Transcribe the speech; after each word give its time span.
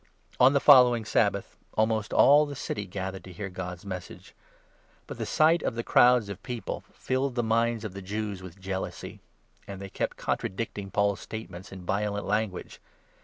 On 0.39 0.53
the 0.53 0.59
following 0.59 1.05
Sabbath, 1.05 1.57
almost 1.75 2.11
all 2.11 2.47
the 2.47 2.55
city 2.55 2.87
gathered 2.87 3.23
to 3.25 3.29
44 3.29 3.37
hear 3.37 3.49
God's 3.51 3.85
Message. 3.85 4.33
But 5.05 5.19
the 5.19 5.27
sight 5.27 5.61
of 5.61 5.75
the 5.75 5.83
crowds 5.83 6.27
of 6.27 6.41
people 6.41 6.79
45 6.81 6.95
filled 7.01 7.35
the 7.35 7.43
minds 7.43 7.85
of 7.85 7.93
the 7.93 8.01
Jews 8.01 8.41
with 8.41 8.59
jealousy, 8.59 9.21
and 9.67 9.79
they 9.79 9.89
kept 9.89 10.17
con 10.17 10.37
tradicting 10.37 10.91
Paul's 10.91 11.19
statements 11.19 11.71
in 11.71 11.85
violent 11.85 12.25
language. 12.25 12.81